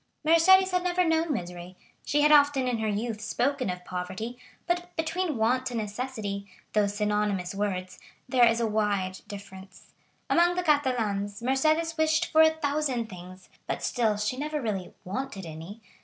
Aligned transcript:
50141m 0.25 0.25
Mercédès 0.47 0.71
had 0.71 0.83
never 0.83 1.05
known 1.05 1.31
misery; 1.31 1.77
she 2.03 2.21
had 2.21 2.31
often, 2.31 2.67
in 2.67 2.79
her 2.79 2.87
youth, 2.87 3.21
spoken 3.21 3.69
of 3.69 3.85
poverty, 3.85 4.35
but 4.65 4.89
between 4.95 5.37
want 5.37 5.69
and 5.69 5.79
necessity, 5.79 6.47
those 6.73 6.95
synonymous 6.95 7.53
words, 7.53 7.99
there 8.27 8.47
is 8.47 8.59
a 8.59 8.65
wide 8.65 9.19
difference. 9.27 9.93
Amongst 10.27 10.55
the 10.57 10.63
Catalans, 10.63 11.43
Mercédès 11.43 11.99
wished 11.99 12.31
for 12.31 12.41
a 12.41 12.49
thousand 12.49 13.09
things, 13.11 13.47
but 13.67 13.83
still 13.83 14.17
she 14.17 14.37
never 14.37 14.59
really 14.59 14.91
wanted 15.05 15.45
any. 15.45 15.81